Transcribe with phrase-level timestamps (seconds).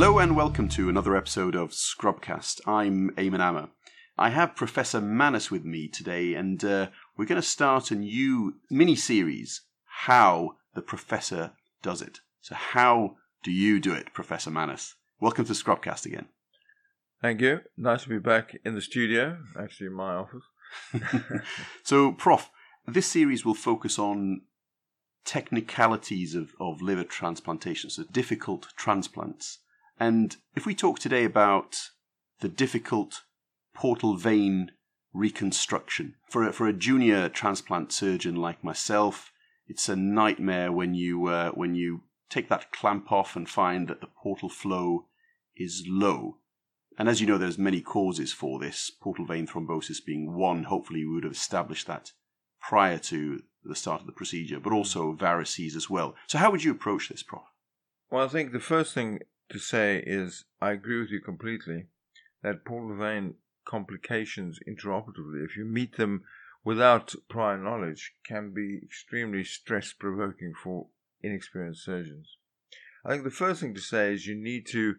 [0.00, 2.60] Hello and welcome to another episode of Scrubcast.
[2.68, 3.70] I'm Eamon Amma.
[4.16, 8.60] I have Professor Manas with me today, and uh, we're going to start a new
[8.70, 9.62] mini series
[10.04, 11.50] How the Professor
[11.82, 12.20] Does It.
[12.40, 14.94] So, how do you do it, Professor Manas?
[15.18, 16.26] Welcome to Scrubcast again.
[17.20, 17.62] Thank you.
[17.76, 20.44] Nice to be back in the studio, actually, in my office.
[21.82, 22.50] so, Prof,
[22.86, 24.42] this series will focus on
[25.24, 29.58] technicalities of, of liver transplantation, so difficult transplants.
[30.00, 31.90] And if we talk today about
[32.40, 33.22] the difficult
[33.74, 34.72] portal vein
[35.12, 39.32] reconstruction, for a, for a junior transplant surgeon like myself,
[39.66, 44.00] it's a nightmare when you uh, when you take that clamp off and find that
[44.00, 45.06] the portal flow
[45.56, 46.38] is low.
[46.98, 50.64] And as you know, there's many causes for this, portal vein thrombosis being one.
[50.64, 52.12] Hopefully, we would have established that
[52.60, 56.14] prior to the start of the procedure, but also varices as well.
[56.26, 57.42] So, how would you approach this, Prof?
[58.10, 59.20] Well, I think the first thing
[59.50, 61.86] to say is I agree with you completely
[62.42, 66.24] that portal vein complications intraoperatively, if you meet them
[66.64, 70.88] without prior knowledge, can be extremely stress provoking for
[71.22, 72.36] inexperienced surgeons.
[73.04, 74.96] I think the first thing to say is you need to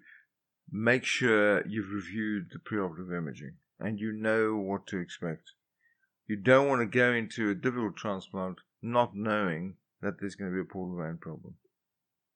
[0.71, 5.51] make sure you've reviewed the preoperative imaging and you know what to expect.
[6.27, 10.55] You don't want to go into a difficult transplant not knowing that there's going to
[10.55, 11.55] be a portal vein problem.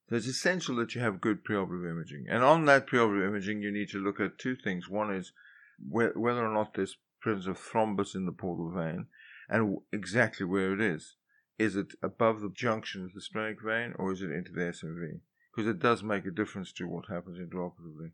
[0.09, 2.25] So it's essential that you have good preoperative imaging.
[2.29, 4.89] And on that preoperative imaging, you need to look at two things.
[4.89, 5.31] One is
[5.79, 9.07] wh- whether or not there's presence of thrombus in the portal vein
[9.49, 11.15] and exactly where it is.
[11.57, 15.19] Is it above the junction of the splenic vein or is it into the SMV?
[15.55, 18.11] Because it does make a difference to what happens intraoperatively.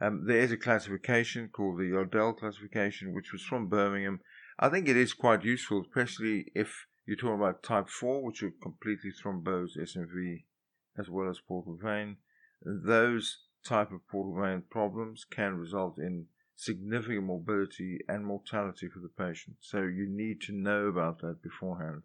[0.00, 4.20] Um, there is a classification called the Yerdel classification, which was from Birmingham,
[4.58, 8.60] I think it is quite useful, especially if you're talking about type 4, which would
[8.60, 10.44] completely thrombose SMV
[10.98, 12.16] as well as portal vein.
[12.64, 19.08] Those type of portal vein problems can result in significant morbidity and mortality for the
[19.08, 19.56] patient.
[19.60, 22.02] So you need to know about that beforehand.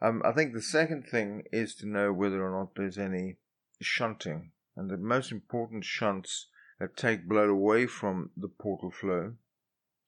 [0.00, 3.36] Um, I think the second thing is to know whether or not there's any
[3.80, 4.52] shunting.
[4.76, 9.34] And the most important shunts that take blood away from the portal flow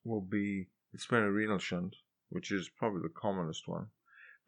[0.04, 1.96] will be the splenorenal shunt,
[2.28, 3.86] which is probably the commonest one.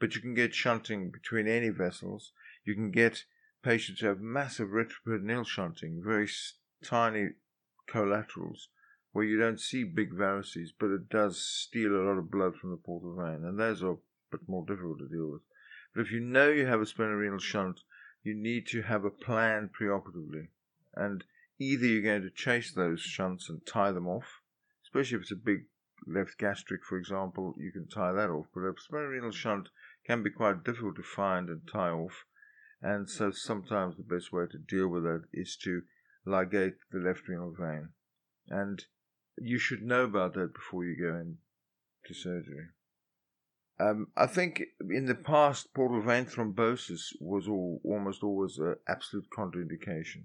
[0.00, 2.32] But you can get shunting between any vessels.
[2.68, 3.24] You can get
[3.62, 6.28] patients who have massive retroperitoneal shunting, very
[6.84, 7.30] tiny
[7.86, 8.68] collaterals,
[9.12, 12.70] where you don't see big varices, but it does steal a lot of blood from
[12.70, 13.96] the portal vein, and those are a
[14.30, 15.40] bit more difficult to deal with.
[15.94, 17.80] But if you know you have a splenorenal shunt,
[18.22, 20.48] you need to have a plan preoperatively.
[20.94, 21.24] And
[21.58, 24.42] either you're going to chase those shunts and tie them off,
[24.84, 25.64] especially if it's a big
[26.06, 28.48] left gastric, for example, you can tie that off.
[28.54, 29.70] But a splenorenal shunt
[30.06, 32.26] can be quite difficult to find and tie off.
[32.80, 35.82] And so sometimes the best way to deal with that is to
[36.26, 37.90] ligate the left renal vein.
[38.48, 38.84] And
[39.36, 42.68] you should know about that before you go into surgery.
[43.80, 49.26] Um, I think in the past, portal vein thrombosis was all, almost always an absolute
[49.36, 50.24] contraindication.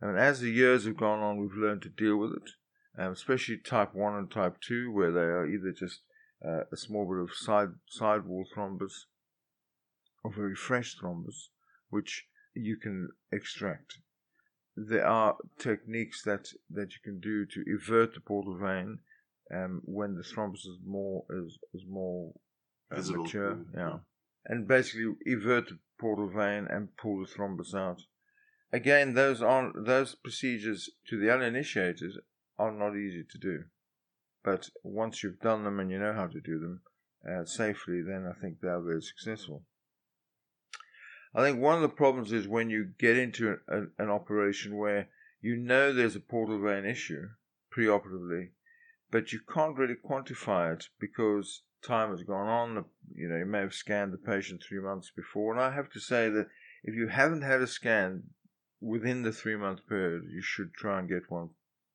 [0.00, 2.50] And as the years have gone on, we've learned to deal with it
[2.98, 6.00] um, especially type 1 and type 2, where they are either just
[6.46, 9.04] uh, a small bit of side, side wall thrombus
[10.22, 11.48] or very fresh thrombus,
[11.90, 13.98] which you can extract.
[14.76, 19.00] There are techniques that, that you can do to invert the portal vein
[19.54, 22.32] um, when the thrombus is more is, is more
[22.90, 23.98] uh, mature, yeah,
[24.46, 28.02] and basically invert the portal vein and pull the thrombus out.
[28.72, 32.12] Again, those are those procedures to the uninitiated
[32.58, 33.64] are not easy to do.
[34.44, 36.80] But once you've done them and you know how to do them
[37.28, 39.64] uh, safely, then I think they're very successful.
[41.32, 45.08] I think one of the problems is when you get into an, an operation where
[45.40, 47.28] you know there's a portal vein issue
[47.72, 48.50] preoperatively,
[49.12, 52.84] but you can't really quantify it because time has gone on.
[53.14, 56.00] You know, you may have scanned the patient three months before, and I have to
[56.00, 56.48] say that
[56.82, 58.24] if you haven't had a scan
[58.80, 61.50] within the three month period, you should try and get one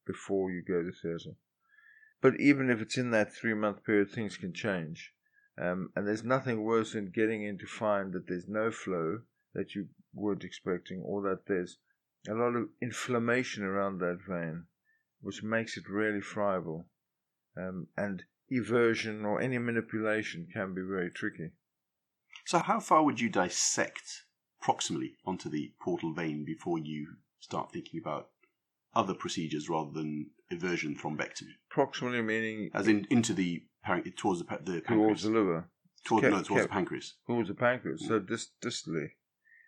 [0.08, 1.36] before you go to theatre.
[2.22, 5.14] But even if it's in that three month period, things can change.
[5.58, 9.20] Um, and there's nothing worse than getting in to find that there's no flow
[9.56, 11.78] that you weren't expecting, or that there's
[12.30, 14.66] a lot of inflammation around that vein,
[15.22, 16.88] which makes it really friable.
[17.58, 21.52] Um, and eversion or any manipulation can be very tricky.
[22.46, 24.26] So, how far would you dissect
[24.66, 28.30] proximally onto the portal vein before you start thinking about
[28.96, 31.54] other procedures rather than eversion thrombectomy.
[31.72, 33.64] Proximally meaning as in into the
[34.18, 34.88] towards the, the pancreas.
[34.88, 35.70] towards the liver.
[36.06, 37.14] Towards, no, towards the pancreas.
[37.28, 38.08] Towards the pancreas.
[38.08, 39.10] So dis- distally.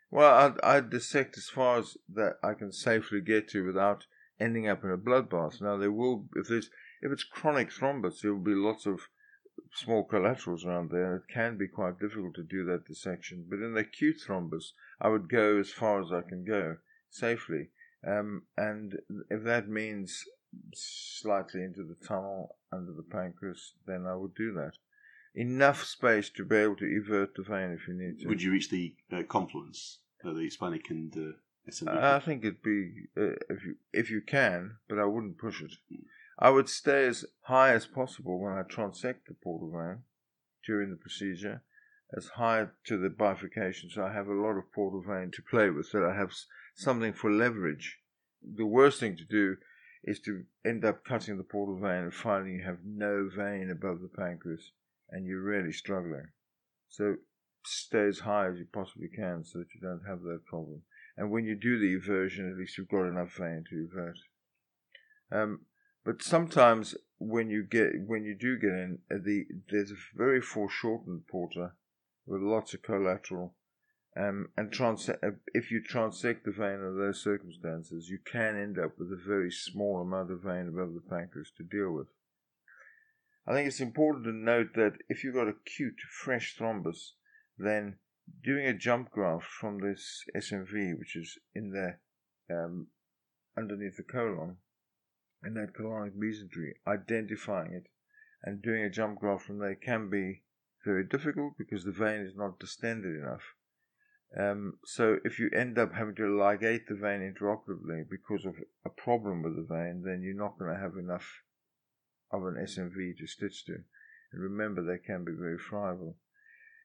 [0.09, 4.05] Well, I'd, I'd dissect as far as that I can safely get to without
[4.39, 5.61] ending up in a bloodbath.
[5.61, 6.69] Now, there will, if there's,
[7.01, 9.09] if it's chronic thrombus, there will be lots of
[9.73, 11.15] small collaterals around there.
[11.15, 13.45] It can be quite difficult to do that dissection.
[13.49, 14.71] But in the acute thrombus,
[15.01, 16.77] I would go as far as I can go
[17.09, 17.69] safely.
[18.05, 18.95] Um, and
[19.29, 20.23] if that means
[20.73, 24.73] slightly into the tunnel under the pancreas, then I would do that.
[25.37, 28.27] Enough space to be able to evert the vein if you need to.
[28.27, 31.31] Would you reach the uh, confluence, uh, the splenic and uh?
[31.87, 35.73] I think it'd be uh, if you if you can, but I wouldn't push it.
[36.39, 39.99] I would stay as high as possible when I transect the portal vein
[40.65, 41.61] during the procedure,
[42.17, 45.69] as high to the bifurcation, so I have a lot of portal vein to play
[45.69, 46.33] with, so I have
[46.73, 47.99] something for leverage.
[48.41, 49.57] The worst thing to do
[50.03, 54.01] is to end up cutting the portal vein and finding you have no vein above
[54.01, 54.71] the pancreas
[55.09, 56.27] and you're really struggling.
[56.89, 57.15] So
[57.65, 60.83] stay as high as you possibly can so that you don't have that problem.
[61.15, 64.17] And when you do the eversion, at least you've got enough vein to evert.
[65.31, 65.61] Um,
[66.05, 70.39] but sometimes when you get when you do get in, uh, the there's a very
[70.39, 71.73] foreshortened porta
[72.25, 73.55] with lots of collateral
[74.17, 78.79] um, and trans- uh, if you transect the vein under those circumstances, you can end
[78.79, 82.07] up with a very small amount of vein above the pancreas to deal with.
[83.47, 87.11] I think it's important to note that if you've got acute, fresh thrombus,
[87.57, 87.97] then
[88.43, 92.01] doing a jump graft from this SMV, which is in there
[92.51, 92.87] um,
[93.57, 94.57] underneath the colon,
[95.45, 97.87] in that colonic mesentery, identifying it
[98.43, 100.43] and doing a jump graft from there can be
[100.85, 103.53] very difficult because the vein is not distended enough.
[104.37, 108.55] Um, so if you end up having to ligate the vein intraoperatively because of
[108.85, 111.43] a problem with the vein, then you're not going to have enough
[112.31, 113.83] of an SMV to stitch to.
[114.31, 116.17] And remember, they can be very friable.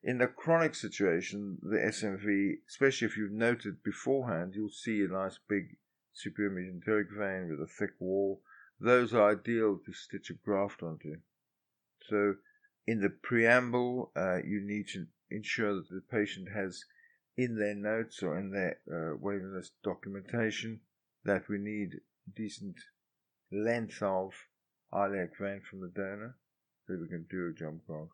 [0.05, 5.39] In the chronic situation, the SMV, especially if you've noted beforehand, you'll see a nice
[5.49, 5.77] big
[6.13, 8.43] superior mesenteric vein with a thick wall.
[8.81, 11.17] Those are ideal to stitch a graft onto.
[12.09, 12.37] So,
[12.87, 16.85] in the preamble, uh, you need to ensure that the patient has
[17.37, 20.81] in their notes or in their uh, waiting list documentation
[21.25, 22.01] that we need
[22.35, 22.77] decent
[23.51, 24.35] length of
[24.93, 26.37] iliac vein from the donor
[26.87, 28.13] so we can do a jump graft.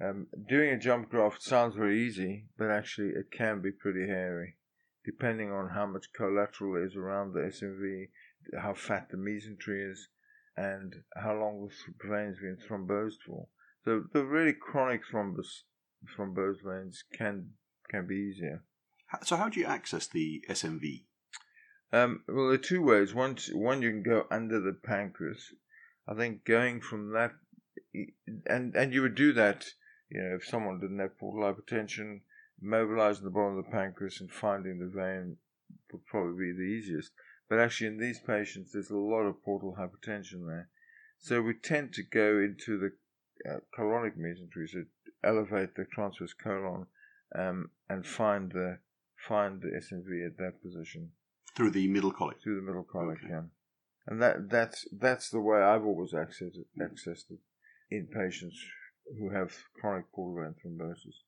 [0.00, 4.56] Um, doing a jump graft sounds very easy, but actually it can be pretty hairy,
[5.04, 8.08] depending on how much collateral is around the SMV,
[8.60, 10.08] how fat the mesentery is,
[10.56, 13.48] and how long the veins been thrombosed for.
[13.84, 15.62] So the really chronic thrombus,
[16.16, 17.50] thrombosed veins can
[17.90, 18.62] can be easier.
[19.24, 21.06] So how do you access the SMV?
[21.90, 23.14] Um, well, there are two ways.
[23.14, 25.54] One, one you can go under the pancreas.
[26.06, 27.32] I think going from that,
[28.46, 29.66] and and you would do that,
[30.10, 32.20] you know, if someone didn't have portal hypertension,
[32.60, 35.38] mobilizing the bottom of the pancreas and finding the vein
[35.90, 37.12] would probably be the easiest.
[37.48, 40.68] But actually, in these patients, there's a lot of portal hypertension there,
[41.18, 42.92] so we tend to go into the
[43.50, 44.84] uh, colonic mesentery, so
[45.24, 46.86] elevate the transverse colon
[47.34, 48.78] um, and find the
[49.26, 51.12] find the SMV at that position
[51.58, 52.36] through the middle colic.
[52.40, 53.32] Through the middle colic, okay.
[53.32, 53.42] yeah.
[54.06, 57.40] And that that's that's the way I've always accessed it, accessed it
[57.90, 58.56] in patients
[59.18, 61.18] who have chronic portal vein thrombosis.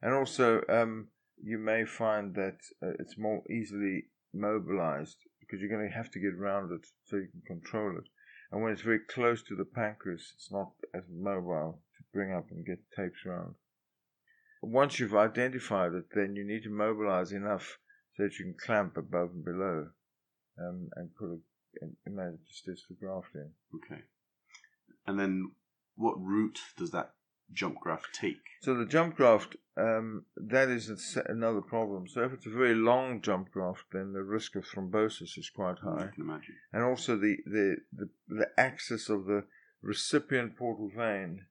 [0.00, 1.08] And also, um,
[1.42, 6.18] you may find that uh, it's more easily mobilized because you're going to have to
[6.18, 8.08] get around it so you can control it.
[8.50, 12.50] And when it's very close to the pancreas, it's not as mobile to bring up
[12.50, 13.54] and get tapes around
[14.64, 17.78] once you've identified it, then you need to mobilize enough
[18.16, 19.88] so that you can clamp above and below
[20.58, 21.38] um, and put a
[21.80, 23.50] and manage to stitch the graft in.
[23.74, 24.02] Okay.
[25.06, 25.52] And then
[25.96, 27.12] what route does that
[27.52, 28.42] jump graft take?
[28.62, 32.08] So the jump graft, um, that is another problem.
[32.08, 35.78] So if it's a very long jump graft, then the risk of thrombosis is quite
[35.78, 36.04] high.
[36.04, 36.56] I can imagine.
[36.72, 39.44] And also the, the, the, the axis of the
[39.82, 41.46] recipient portal vein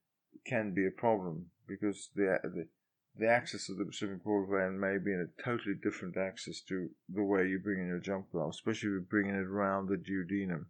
[0.45, 2.67] can be a problem because the, the
[3.15, 7.23] the axis of the portal vein may be in a totally different axis to the
[7.23, 10.65] way you bring in your jump graft, especially if you're bringing it around the duodenum.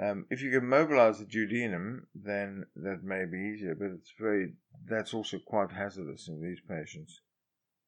[0.00, 4.54] Um, if you can mobilize the duodenum, then that may be easier, but it's very
[4.88, 7.20] that's also quite hazardous in these patients.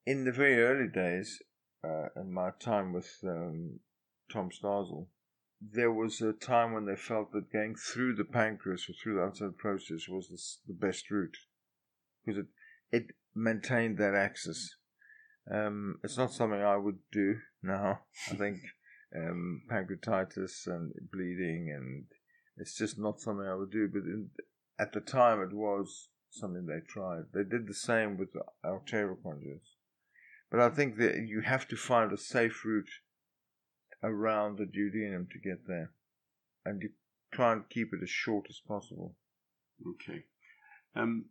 [0.06, 1.40] In the very early days,
[1.85, 3.80] uh, in my time with um,
[4.30, 5.06] Tom Starzl,
[5.61, 9.23] there was a time when they felt that going through the pancreas or through the
[9.23, 11.37] uncinate process was the, the best route
[12.25, 12.47] because it
[12.92, 14.76] it maintained that axis.
[15.50, 18.00] Um, it's not something I would do now.
[18.30, 18.61] I think
[19.16, 22.04] um, pancreatitis and bleeding, and
[22.58, 23.88] it's just not something I would do.
[23.88, 24.30] But in,
[24.78, 27.25] at the time, it was something they tried.
[27.32, 29.76] They did the same with the arterial conduits.
[30.50, 32.90] But I think that you have to find a safe route
[34.02, 35.92] around the duodenum to get there.
[36.64, 36.90] And you
[37.32, 39.16] try and keep it as short as possible.
[39.87, 40.25] Okay.
[40.94, 41.26] Um,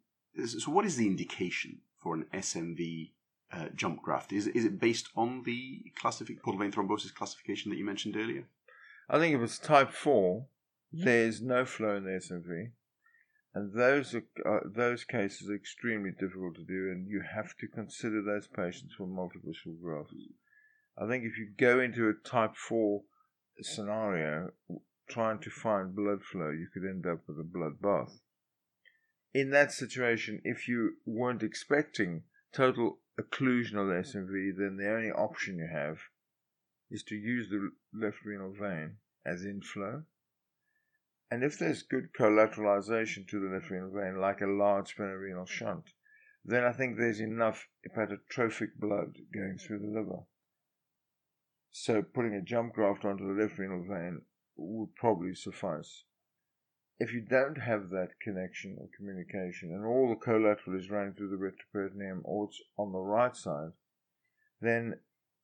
[0.45, 3.11] so, what is the indication for an SMV
[3.51, 4.31] uh, jump graft?
[4.31, 8.45] Is, is it based on the classific portal vein thrombosis classification that you mentioned earlier?
[9.09, 10.45] I think if it's type 4,
[10.91, 12.71] there's no flow in the SMV.
[13.53, 17.67] And those are, uh, those cases are extremely difficult to do, and you have to
[17.67, 20.13] consider those patients for multiple grafts.
[20.97, 23.01] I think if you go into a type 4
[23.61, 24.51] scenario,
[25.09, 28.21] trying to find blood flow, you could end up with a blood bath.
[29.33, 35.11] In that situation, if you weren't expecting total occlusion of the SMV, then the only
[35.11, 35.99] option you have
[36.89, 40.03] is to use the left renal vein as inflow.
[41.29, 45.91] And if there's good collateralization to the left renal vein, like a large splenorenal shunt,
[46.43, 50.23] then I think there's enough hepatotrophic blood going through the liver
[51.71, 54.21] so putting a jump graft onto the left renal vein
[54.57, 56.03] would probably suffice.
[57.03, 61.31] If you don't have that connection or communication and all the collateral is running through
[61.31, 63.71] the retroperitoneum or it's on the right side,
[64.61, 64.99] then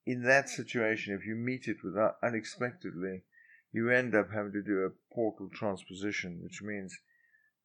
[0.06, 3.24] in that situation, if you meet it without unexpectedly,
[3.72, 6.96] you end up having to do a portal transposition, which means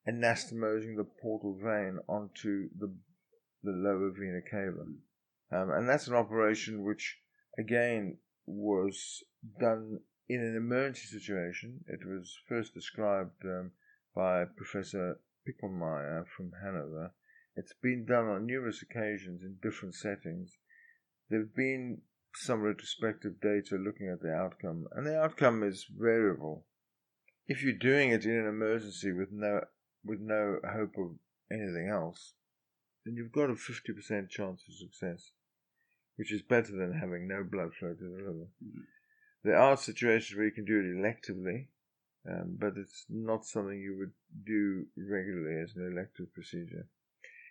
[0.08, 2.94] anastomosing the portal vein onto the
[3.62, 4.86] the lower vena cava.
[5.52, 7.18] Um, and that's an operation which,
[7.58, 9.22] again, was
[9.60, 11.84] done in an emergency situation.
[11.86, 13.72] It was first described um,
[14.14, 17.12] by Professor Pichlmayr from Hanover.
[17.56, 20.58] It's been done on numerous occasions in different settings.
[21.28, 22.02] There have been
[22.34, 26.64] some retrospective data looking at the outcome, and the outcome is variable.
[27.46, 29.62] If you're doing it in an emergency with no
[30.04, 31.18] with no hope of
[31.50, 32.34] anything else,
[33.04, 35.32] then you've got a 50% chance of success
[36.16, 38.48] which is better than having no blood flow to the liver.
[38.62, 38.80] Mm-hmm.
[39.44, 41.68] There are situations where you can do it electively,
[42.28, 44.12] um, but it's not something you would
[44.44, 46.86] do regularly as an elective procedure.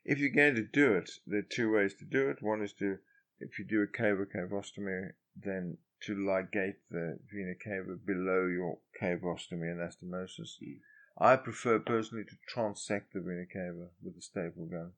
[0.05, 2.41] If you're going to do it, there are two ways to do it.
[2.41, 2.97] One is to,
[3.39, 9.67] if you do a cava cavostomy, then to ligate the vena cava below your cavostomy
[9.75, 10.57] anastomosis.
[10.63, 10.79] Mm.
[11.19, 14.93] I prefer personally to transect the vena cava with a staple gun.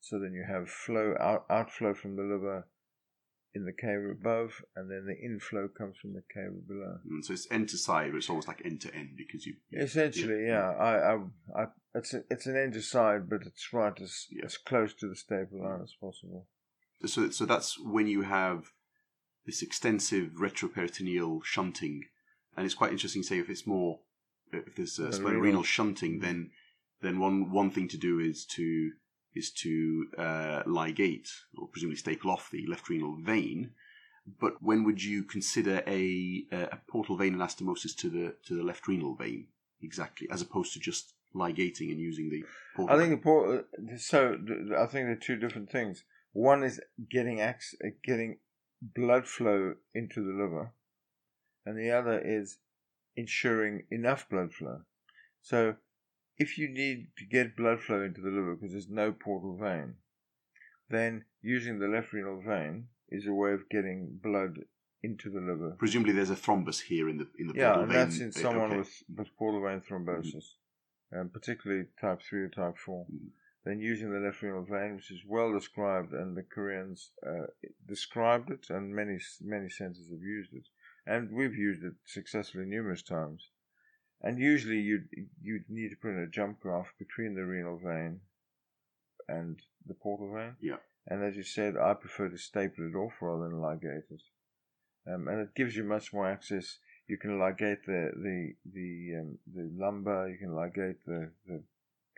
[0.00, 2.66] So then you have flow out, outflow from the liver
[3.54, 6.98] in the cave above, and then the inflow comes from the cave below.
[7.06, 9.54] Mm, so it's end to side, but it's almost like end to end because you.
[9.72, 10.70] Essentially, yeah.
[10.70, 10.76] yeah.
[10.76, 14.44] I, I, I, it's a, it's an end to side, but it's right as yeah.
[14.44, 16.46] as close to the staple line as possible.
[17.06, 18.66] So, so that's when you have
[19.46, 22.04] this extensive retroperitoneal shunting,
[22.56, 23.22] and it's quite interesting.
[23.22, 24.00] To say if it's more,
[24.52, 26.50] if there's a splenorenal shunting, then
[27.02, 28.92] then one one thing to do is to
[29.34, 33.70] is to uh, ligate or presumably staple off the left renal vein.
[34.40, 38.86] But when would you consider a, a portal vein anastomosis to the to the left
[38.86, 39.48] renal vein
[39.82, 42.44] exactly, as opposed to just ligating and using the
[42.76, 42.94] portal?
[42.94, 43.64] I think the portal.
[43.96, 44.36] So
[44.78, 46.04] I think they're two different things.
[46.32, 48.38] One is getting ac- getting
[48.82, 50.72] blood flow into the liver,
[51.66, 52.58] and the other is
[53.16, 54.82] ensuring enough blood flow.
[55.42, 55.76] So
[56.40, 59.94] if you need to get blood flow into the liver because there's no portal vein,
[60.88, 64.60] then using the left renal vein is a way of getting blood
[65.02, 65.76] into the liver.
[65.78, 68.00] Presumably, there's a thrombus here in the in the yeah, portal and vein.
[68.00, 68.78] that's in someone okay.
[68.78, 70.56] with with portal vein thrombosis,
[71.12, 71.20] mm-hmm.
[71.20, 73.26] um, particularly type three or type 4 mm-hmm.
[73.62, 77.48] Then using the left renal vein, which is well described, and the Koreans uh,
[77.86, 80.66] described it, and many many centers have used it,
[81.06, 83.50] and we've used it successfully numerous times.
[84.22, 85.08] And usually you'd,
[85.42, 88.20] you'd need to put in a jump graft between the renal vein
[89.28, 90.56] and the portal vein.
[90.60, 90.76] Yeah.
[91.06, 94.22] And as you said, I prefer to staple it off rather than ligate it.
[95.06, 96.78] Um, and it gives you much more access.
[97.08, 100.28] You can ligate the the the um, the lumbar.
[100.28, 101.62] You can ligate the the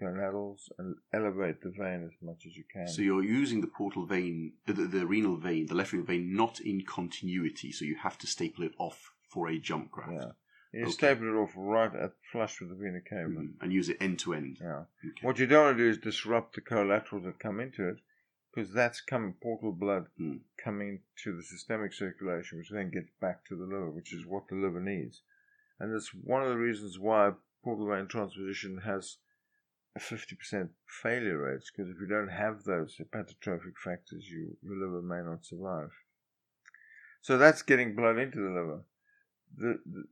[0.03, 2.89] gonadals and elevate the vein as much as you can.
[2.89, 6.35] So you're using the portal vein, the, the, the renal vein, the left renal vein,
[6.35, 7.71] not in continuity.
[7.73, 10.13] So you have to staple it off for a jump graft.
[10.13, 10.33] Yeah.
[10.73, 10.93] You okay.
[10.93, 13.29] staple it off right at flush with the vena cava.
[13.29, 14.59] Mm, and use it end to end.
[14.61, 14.85] Yeah.
[15.05, 15.21] Okay.
[15.21, 17.99] What you don't want to do is disrupt the collaterals that come into it,
[18.55, 20.41] because that's coming portal blood mm.
[20.62, 24.49] coming to the systemic circulation, which then gets back to the liver, which is what
[24.49, 25.21] the liver needs.
[25.79, 29.19] And that's one of the reasons why portal vein transposition has
[29.95, 30.71] a 50%
[31.02, 35.45] failure rate, because if you don't have those hepatotrophic factors, you, your liver may not
[35.45, 35.91] survive.
[37.21, 38.85] So that's getting blood into the liver.
[39.57, 40.05] The, the,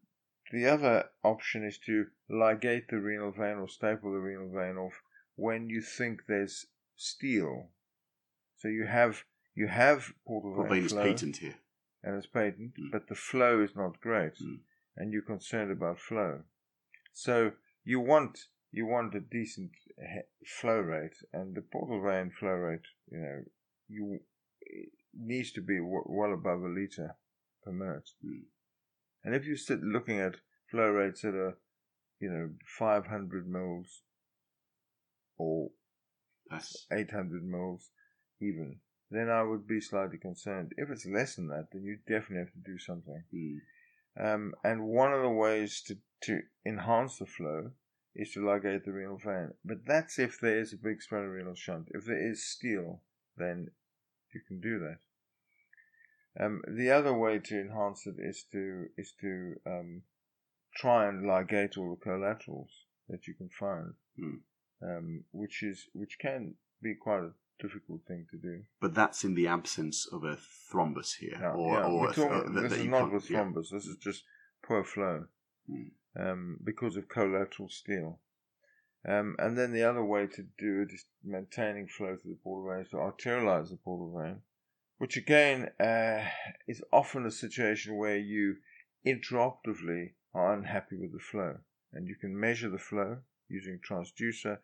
[0.50, 5.02] the other option is to ligate the renal vein or staple the renal vein off
[5.36, 6.66] when you think there's
[6.96, 7.70] steal.
[8.56, 11.54] So you have you have portal Portal vein flow, patent here.
[12.02, 12.90] and it's patent, Mm.
[12.92, 14.60] but the flow is not great, Mm.
[14.96, 16.44] and you're concerned about flow.
[17.12, 17.52] So
[17.84, 18.38] you want
[18.72, 19.72] you want a decent
[20.46, 23.44] flow rate, and the portal vein flow rate, you know,
[23.88, 24.20] you
[25.12, 27.16] needs to be w- well above a liter
[27.64, 28.08] per minute.
[28.24, 28.44] Mm.
[29.24, 30.36] And if you sit looking at
[30.70, 31.58] flow rates that are,
[32.20, 34.02] you know, 500 mils
[35.38, 35.70] or
[36.50, 37.90] That's 800 mils
[38.40, 40.72] even, then I would be slightly concerned.
[40.76, 43.24] If it's less than that, then you definitely have to do something.
[43.34, 43.60] mm,
[44.18, 47.72] Um, and one of the ways to, to enhance the flow
[48.14, 49.52] is to ligate the renal vein.
[49.64, 51.88] But that's if there is a big splenorenal shunt.
[51.92, 53.02] If there is steal,
[53.36, 53.70] then
[54.34, 54.98] you can do that.
[56.38, 60.02] Um, the other way to enhance it is to is to um,
[60.76, 62.70] try and ligate all the collaterals
[63.08, 64.36] that you can find, Hmm.
[64.82, 68.62] um, which is which can be quite a difficult thing to do.
[68.80, 70.36] but that's in the absence of a
[70.72, 71.86] thrombus here, Yeah, or, yeah.
[71.86, 73.40] or talking- uh, this that is not with yeah.
[73.40, 73.70] thrombus.
[73.70, 74.24] This is just
[74.62, 75.26] poor flow
[75.68, 75.90] Mm.
[76.16, 78.20] um, because of collateral steal.
[79.04, 82.70] Um, and then the other way to do it is maintaining flow through the portal
[82.74, 84.42] vein, to arterialize the portal vein,
[85.00, 86.22] which again uh,
[86.68, 88.56] is often a situation where you
[89.06, 91.56] intraoperatively are unhappy with the flow,
[91.94, 93.16] and you can measure the flow
[93.48, 94.58] using transducer.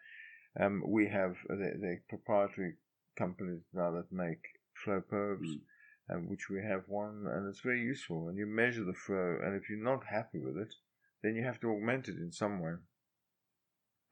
[0.60, 2.74] Um, we have uh, the, the proprietary
[3.18, 4.42] companies now that make
[4.84, 6.14] flow probes, Mm.
[6.14, 8.28] um, which we have one, and it's very useful.
[8.28, 10.74] And you measure the flow, and if you're not happy with it,
[11.22, 12.74] then you have to augment it in some way.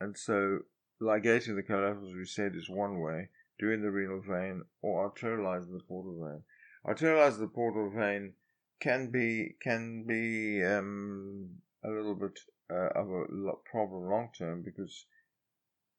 [0.00, 0.60] And so,
[1.00, 3.28] ligating the collaterals, we said, is one way,
[3.58, 6.42] doing the renal vein, or arterializing the portal vein.
[6.86, 8.34] Arterializing the portal vein
[8.80, 11.50] can be can be um,
[11.84, 12.38] a little bit
[12.70, 13.24] uh, of a
[13.70, 15.06] problem long term because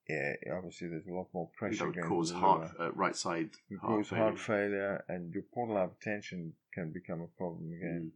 [0.08, 1.78] yeah, obviously there's a lot more pressure.
[1.78, 3.50] that would cause heart, uh, right side
[3.82, 4.24] heart cause failure.
[4.24, 8.12] heart failure, and your portal hypertension can become a problem again.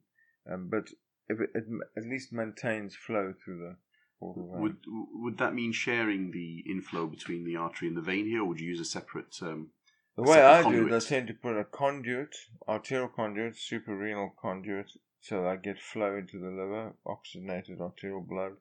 [0.48, 0.54] Mm.
[0.54, 0.90] Um, but
[1.28, 1.66] if it, it
[1.98, 3.76] at least maintains flow through the.
[4.22, 8.46] Would would that mean sharing the inflow between the artery and the vein here, or
[8.46, 9.36] would you use a separate?
[9.42, 9.72] Um,
[10.16, 12.36] The way separate I do it, I tend to put a conduit,
[12.68, 18.58] arterial conduit, suprarenal conduit, so that I get flow into the liver, oxygenated arterial blood,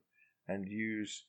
[0.47, 1.25] and use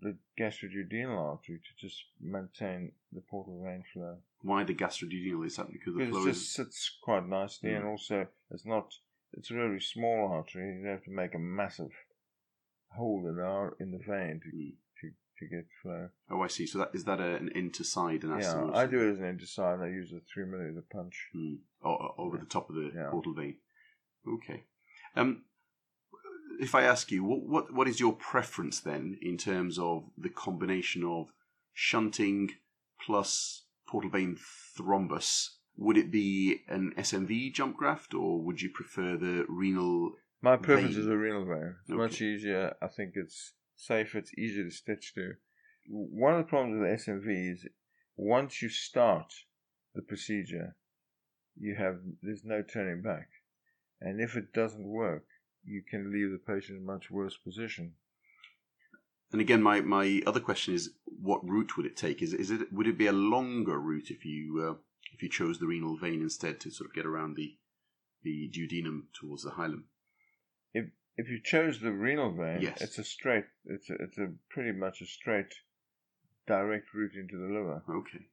[0.00, 4.18] the gastroduodenal artery to just maintain the portal vein flow.
[4.42, 5.46] why the gastroduodenal?
[5.46, 7.90] Is that because the Because flow it just sits quite nicely, and Mm.
[7.90, 8.92] also it's not,
[9.32, 10.66] it's a really small artery.
[10.68, 11.92] You don't have to make a massive
[12.90, 14.50] hole in the ar- in the vein to
[15.00, 16.08] to, to get flow.
[16.30, 16.66] Oh, I see.
[16.66, 18.70] So that is that a, an interside Yeah.
[18.74, 19.82] I do it as an interside.
[19.82, 21.28] I use a three millimeter punch.
[21.34, 21.58] Mm.
[21.84, 22.42] O- over Yeah.
[22.44, 23.10] the top of the Yeah.
[23.10, 23.56] portal vein.
[24.26, 24.64] Okay.
[25.16, 25.44] Um,
[26.60, 30.28] if I ask you, what, what what is your preference then in terms of the
[30.30, 31.32] combination of
[31.72, 32.50] shunting
[33.00, 34.36] plus portal vein
[34.76, 35.50] thrombus?
[35.76, 40.14] Would it be an SMV jump graft, or would you prefer the renal?
[40.40, 41.04] My preference vein.
[41.04, 41.74] is a renal vein.
[41.80, 42.74] It's much easier.
[42.80, 44.18] I think it's safer.
[44.18, 45.34] It's easier to stitch to.
[45.88, 47.66] One of the problems with the SMV is
[48.16, 49.32] once you start
[49.94, 50.76] the procedure,
[51.56, 53.28] you have there's no turning back,
[54.00, 55.24] and if it doesn't work,
[55.64, 57.94] you can leave the patient in a much worse position.
[59.32, 62.22] And again, my, my other question is, what route would it take?
[62.22, 64.74] Is is it would it be a longer route if you uh,
[65.12, 67.56] if you chose the renal vein instead to sort of get around the
[68.22, 69.84] the duodenum towards the hilum?
[70.74, 72.80] If if you chose the renal vein, Yes.
[72.80, 73.46] it's a straight.
[73.64, 75.52] It's a, it's a pretty much a straight,
[76.46, 77.82] direct route into the liver.
[77.88, 78.26] Okay.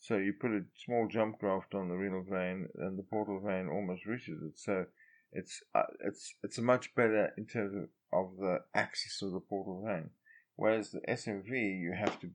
[0.00, 3.68] So you put a small jump graft on the renal vein, and the portal vein
[3.68, 4.58] almost reaches it.
[4.58, 4.86] So
[5.32, 9.40] it's uh, it's it's a much better in terms of, of the axis of the
[9.40, 10.10] portal vein.
[10.56, 11.50] Whereas the SMV,
[11.80, 12.30] you have to,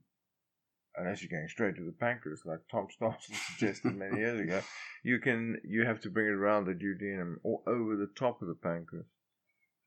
[0.96, 4.60] unless you're going straight to the pancreas, like Tom Starzl suggested many years ago,
[5.02, 8.48] you can you have to bring it around the duodenum or over the top of
[8.48, 9.06] the pancreas,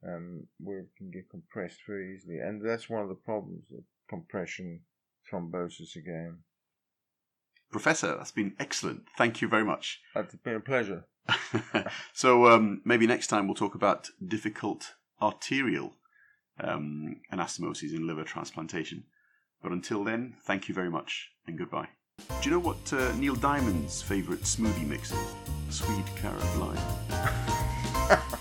[0.07, 2.39] um, where it can get compressed very easily.
[2.39, 4.81] And that's one of the problems of compression,
[5.31, 6.39] thrombosis again.
[7.71, 9.03] Professor, that's been excellent.
[9.17, 10.01] Thank you very much.
[10.15, 11.05] It's been a pleasure.
[12.13, 15.93] so um, maybe next time we'll talk about difficult arterial
[16.59, 19.05] um, anastomoses in liver transplantation.
[19.61, 21.87] But until then, thank you very much and goodbye.
[22.17, 25.27] Do you know what uh, Neil Diamond's favourite smoothie mix is?
[25.69, 28.17] Sweet carrot lime.